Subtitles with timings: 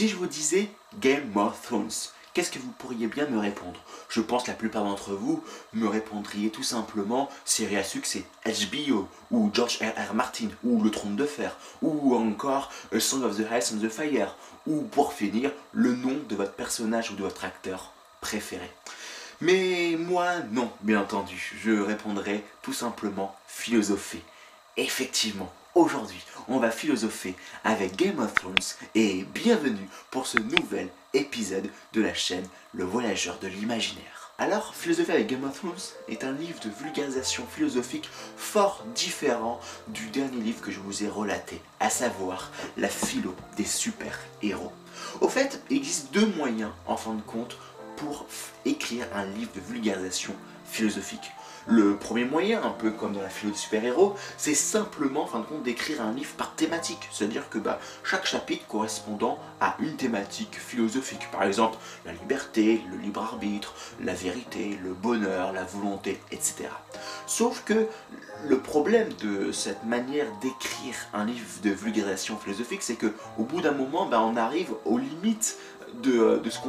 [0.00, 1.90] Si je vous disais Game of Thrones,
[2.32, 3.78] qu'est-ce que vous pourriez bien me répondre?
[4.08, 9.06] Je pense que la plupart d'entre vous me répondriez tout simplement série à succès, HBO,
[9.30, 10.10] ou George R.
[10.10, 10.14] R.
[10.14, 13.90] Martin, ou Le Trône de Fer, ou encore A Song of the Ice and the
[13.90, 14.36] Fire,
[14.66, 17.92] ou pour finir, le nom de votre personnage ou de votre acteur
[18.22, 18.70] préféré.
[19.42, 24.22] Mais moi, non, bien entendu, je répondrai tout simplement philosopher.
[24.78, 27.34] Effectivement, aujourd'hui, on va philosopher
[27.64, 28.54] avec Game of Thrones
[28.94, 34.32] et bienvenue pour ce nouvel épisode de la chaîne Le Voyageur de l'Imaginaire.
[34.38, 35.72] Alors, Philosopher avec Game of Thrones
[36.08, 41.08] est un livre de vulgarisation philosophique fort différent du dernier livre que je vous ai
[41.08, 44.72] relaté, à savoir la philo des super-héros.
[45.22, 47.56] Au fait, il existe deux moyens, en fin de compte,
[47.96, 48.26] pour
[48.66, 50.34] écrire un livre de vulgarisation
[50.66, 51.32] philosophique.
[51.66, 55.40] Le premier moyen, un peu comme dans la philo des super-héros, c'est simplement, en fin
[55.40, 57.08] de compte, d'écrire un livre par thématique.
[57.12, 61.28] C'est-à-dire que bah, chaque chapitre correspondant à une thématique philosophique.
[61.30, 66.68] Par exemple, la liberté, le libre arbitre, la vérité, le bonheur, la volonté, etc.
[67.26, 67.86] Sauf que
[68.48, 73.60] le problème de cette manière d'écrire un livre de vulgarisation philosophique, c'est que au bout
[73.60, 75.58] d'un moment, bah, on arrive aux limites
[76.02, 76.60] de, ce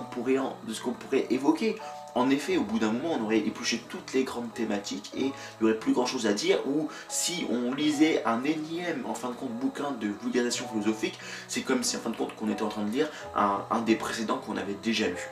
[0.82, 1.78] qu'on pourrait évoquer.
[2.16, 5.34] En effet, au bout d'un moment, on aurait épluché toutes les grandes thématiques et il
[5.62, 6.60] n'y aurait plus grand chose à dire.
[6.68, 11.18] Ou si on lisait un énième, en fin de compte, bouquin de vulgarisation philosophique,
[11.48, 13.96] c'est comme si, en fin de compte, qu'on était en train de lire un, des
[13.96, 15.30] précédents qu'on avait déjà lu.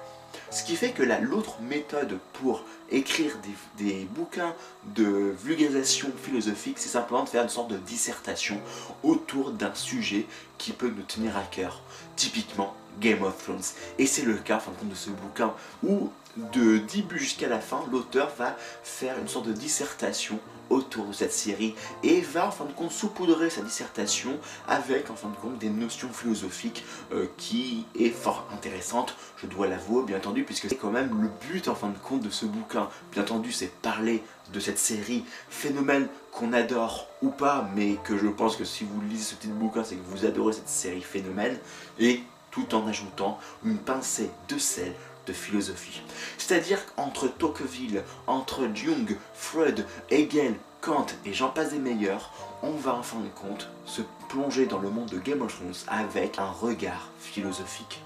[0.52, 3.38] Ce qui fait que l'autre méthode pour écrire
[3.78, 4.56] des, des, bouquins
[4.96, 8.60] de vulgarisation philosophique, c'est simplement de faire une sorte de dissertation
[9.04, 10.26] autour d'un sujet
[10.58, 11.82] qui peut nous tenir à cœur.
[12.16, 13.62] Typiquement, Game of Thrones.
[13.98, 16.10] Et c'est le cas, en fin de compte, de ce bouquin où,
[16.54, 21.34] de début jusqu'à la fin, l'auteur va faire une sorte de dissertation autour de cette
[21.34, 25.58] série et va en fin de compte saupoudrer sa dissertation avec en fin de compte
[25.58, 30.76] des notions philosophiques euh, qui est fort intéressante, je dois l'avouer bien entendu puisque c'est
[30.76, 32.90] quand même le but en fin de compte de ce bouquin.
[33.12, 34.24] Bien entendu c'est parler
[34.54, 39.02] de cette série, phénomène qu'on adore ou pas mais que je pense que si vous
[39.02, 41.58] lisez ce petit bouquin c'est que vous adorez cette série phénomène
[42.00, 42.22] et
[42.52, 44.94] tout en ajoutant une pincée de sel
[45.26, 46.02] de philosophie.
[46.38, 52.32] C'est-à-dire qu'entre Tocqueville, entre Jung, Freud, Hegel, Kant et j'en passe des meilleurs,
[52.64, 55.74] on va en fin de compte se plonger dans le monde de Game of Thrones
[55.88, 58.02] avec un regard philosophique.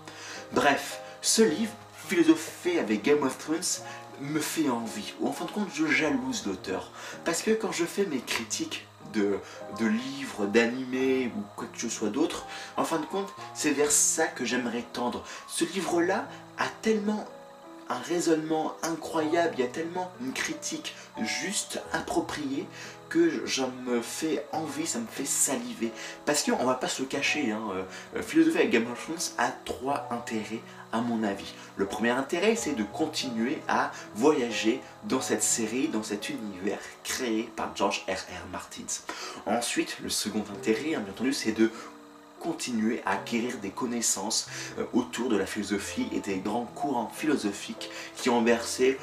[0.53, 1.73] Bref, ce livre,
[2.07, 3.85] philosophé avec Game of Thrones,
[4.21, 6.91] me fait envie, ou en fin de compte je jalouse l'auteur.
[7.25, 12.09] Parce que quand je fais mes critiques de, livres, d'animés ou quoi que ce soit
[12.09, 12.45] d'autre.
[12.77, 15.23] En fin de compte, c'est vers ça que j'aimerais tendre.
[15.47, 17.25] Ce livre-là a tellement
[17.89, 22.65] un raisonnement incroyable, il y a tellement une critique juste, appropriée,
[23.45, 25.91] je me fais envie, ça me fait saliver.
[26.25, 27.61] Parce qu'on va pas se cacher, hein,
[28.15, 31.53] euh, Philosophie avec Game of Thrones a trois intérêts à mon avis.
[31.75, 37.49] Le premier intérêt, c'est de continuer à voyager dans cette série, dans cet univers créé
[37.55, 38.11] par George R.
[38.11, 38.47] R.
[38.51, 38.85] Martin.
[39.45, 41.71] Ensuite, le second intérêt, hein, bien entendu, c'est de
[42.39, 44.47] continuer à acquérir des connaissances
[44.77, 48.99] euh, autour de la philosophie et des grands courants philosophiques qui ont versé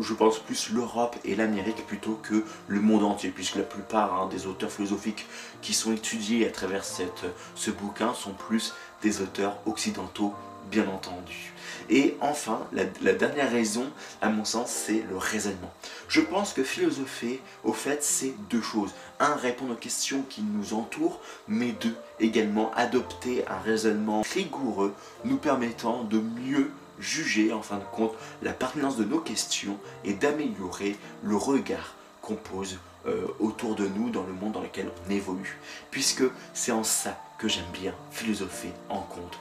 [0.00, 4.28] je pense plus l'Europe et l'Amérique plutôt que le monde entier, puisque la plupart hein,
[4.28, 5.26] des auteurs philosophiques
[5.62, 7.24] qui sont étudiés à travers cette,
[7.54, 10.34] ce bouquin sont plus des auteurs occidentaux
[10.70, 11.52] bien entendu.
[11.90, 13.84] Et enfin, la, dernière raison,
[14.22, 15.72] à mon sens, c'est le raisonnement.
[16.08, 18.94] Je pense que philosopher, au fait, c'est deux choses.
[19.20, 24.94] Un, répondre aux questions qui nous entourent, mais deux, également adopter un raisonnement rigoureux
[25.24, 30.14] nous permettant de mieux juger, en fin de compte, la pertinence de nos questions et
[30.14, 35.10] d'améliorer le regard qu'on pose euh, autour de nous dans le monde dans lequel on
[35.10, 35.58] évolue.
[35.90, 36.24] Puisque
[36.54, 39.38] c'est en ça que j'aime bien philosopher en compte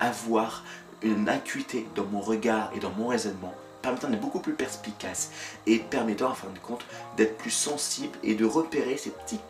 [0.00, 0.64] avoir
[1.02, 5.30] une acuité dans mon regard et dans mon raisonnement permettant d'être beaucoup plus perspicace
[5.66, 6.84] et permettant en fin de compte
[7.18, 9.42] d'être plus sensible et de repérer ces petites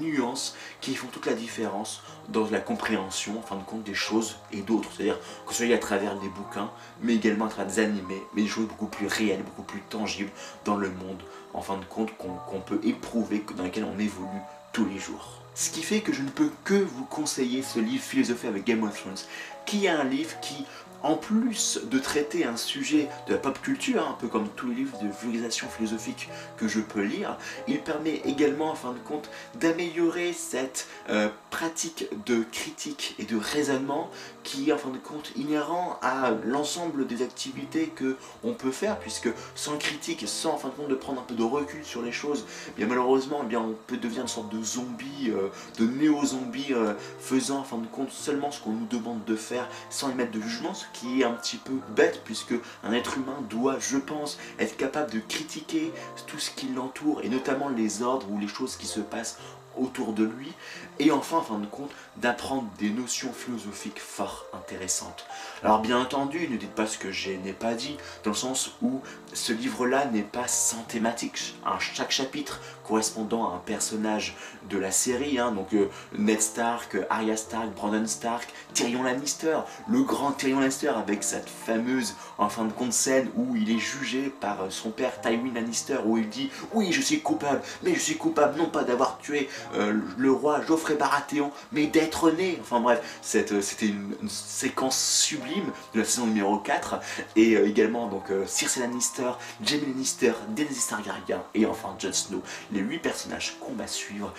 [0.00, 4.36] nuances qui font toute la différence dans la compréhension en fin de compte des choses
[4.52, 4.90] et d'autres.
[4.94, 6.70] C'est-à-dire que ce soit à travers des bouquins,
[7.02, 10.30] mais également à travers des animés, mais des choses beaucoup plus réelles, beaucoup plus tangibles
[10.64, 11.22] dans le monde,
[11.54, 15.42] en fin de compte qu'on peut éprouver, dans lequel on évolue tous les jours.
[15.54, 18.82] Ce qui fait que je ne peux que vous conseiller ce livre Philosophie avec Game
[18.82, 19.16] of Thrones,
[19.64, 20.66] qui est un livre qui,
[21.06, 24.68] en plus de traiter un sujet de la pop culture, hein, un peu comme tous
[24.68, 27.38] les livres de vulgarisation philosophique que je peux lire,
[27.68, 29.30] il permet également en fin de compte
[29.60, 34.10] d'améliorer cette euh, pratique de critique et de raisonnement
[34.42, 38.98] qui est en fin de compte inhérent à l'ensemble des activités que on peut faire
[38.98, 42.02] puisque sans critique sans en fin de compte de prendre un peu de recul sur
[42.02, 45.48] les choses, eh bien malheureusement eh on peut devenir une sorte de zombie, euh,
[45.78, 49.68] de néo-zombie euh, faisant en fin de compte seulement ce qu'on nous demande de faire
[49.88, 53.78] sans émettre de jugement, qui est un petit peu bête puisque un être humain doit,
[53.78, 55.92] je pense, être capable de critiquer
[56.26, 59.38] tout ce qui l'entoure et notamment les ordres ou les choses qui se passent
[59.76, 60.52] autour de lui,
[60.98, 65.26] et enfin, en fin de compte, d'apprendre des notions philosophiques fort intéressantes.
[65.62, 68.72] Alors bien entendu, ne dites pas ce que je n'ai pas dit, dans le sens
[68.82, 69.02] où
[69.32, 71.56] ce livre-là n'est pas sans thématique.
[71.78, 74.36] chaque chapitre correspondant à un personnage
[74.70, 79.58] de la série, hein, donc euh, Ned Stark, Arya Stark, Brandon Stark, Tyrion Lannister,
[79.88, 83.78] le grand Tyrion Lannister avec cette fameuse, en fin de compte, scène où il est
[83.78, 88.00] jugé par son père Tywin Lannister, où il dit «Oui, je suis coupable, mais je
[88.00, 92.58] suis coupable non pas d'avoir tué euh, le roi Geoffrey Baratheon, mais d'être né.
[92.60, 93.00] Enfin bref,
[93.34, 97.00] euh, c'était une, séquence sublime de la saison numéro 4.
[97.36, 99.30] Et euh, également donc Cersei Lannister,
[99.62, 102.42] Jaime Lannister, Daenerys Targaryen et enfin Jon Snow.
[102.72, 104.32] Les 8 personnages qu'on va suivre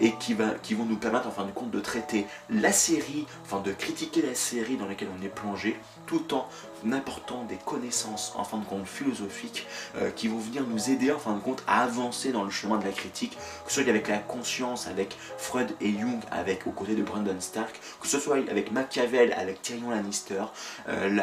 [0.00, 3.60] et qui, qui vont nous permettre en fin de compte de traiter la série, enfin
[3.60, 6.48] de critiquer la série dans laquelle on est plongé, tout en
[6.92, 9.66] apportant des connaissances en fin de compte philosophiques
[10.14, 12.84] qui vont venir nous aider en fin de compte à avancer dans le chemin de
[12.84, 16.94] la critique, que ce soit avec la conscience avec Freud et Jung avec aux côtés
[16.94, 20.44] de Brandon Stark, que ce soit avec Machiavel avec Tyrion Lannister,
[20.88, 21.18] euh,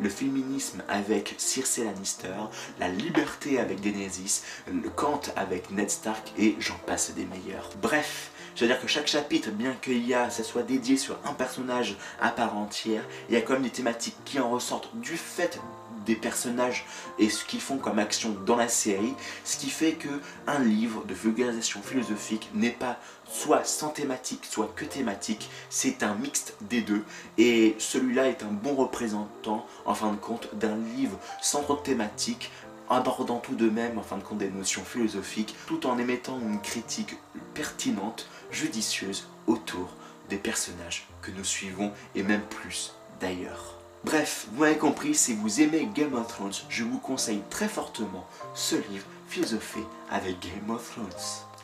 [0.00, 2.34] le féminisme avec Cersei Lannister,
[2.78, 7.68] la liberté avec Daenerys, le Kant avec Ned Stark et j'en passe des meilleurs.
[7.80, 11.18] Bref, je veux dire que chaque chapitre, bien qu'il y a, ça soit dédié sur
[11.24, 14.90] un personnage à part entière, il y a quand même des thématiques qui en ressortent
[14.94, 15.58] du fait
[16.04, 16.84] des personnages
[17.18, 19.14] et ce qu'ils font comme action dans la série,
[19.44, 20.08] ce qui fait que
[20.46, 22.98] un livre de vulgarisation philosophique n'est pas
[23.32, 27.02] soit sans thématique, soit que thématique, c'est un mixte des deux
[27.38, 32.50] et celui-là est un bon représentant en fin de compte d'un livre sans trop thématique
[32.90, 36.60] abordant tout de même en fin de compte des notions philosophiques tout en émettant une
[36.60, 37.16] critique
[37.54, 39.88] pertinente, judicieuse autour
[40.28, 43.78] des personnages que nous suivons et même plus d'ailleurs.
[44.04, 48.26] Bref, vous m'avez compris, si vous aimez Game of Thrones, je vous conseille très fortement
[48.54, 49.80] ce livre philosophé
[50.10, 51.06] avec Game of Thrones.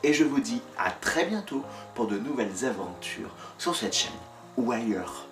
[0.04, 4.12] Et je vous dis à très bientôt pour de nouvelles aventures sur cette chaîne
[4.56, 5.27] ou ailleurs.